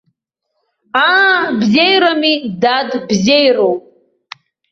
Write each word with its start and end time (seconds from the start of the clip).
Аа, 1.05 1.41
бзеирами, 1.59 2.33
дад, 2.61 2.89
бзеироуп. 3.07 3.81